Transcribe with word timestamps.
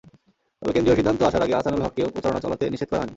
তবে 0.61 0.71
কেন্দ্রীয় 0.75 0.97
সিদ্ধান্ত 0.99 1.19
আসার 1.23 1.45
আগে 1.45 1.55
আহসানুল 1.55 1.81
হককেও 1.85 2.13
প্রচারণা 2.13 2.43
চলাতে 2.43 2.63
নিষেধ 2.73 2.89
করা 2.89 2.99
হয়নি। 2.99 3.09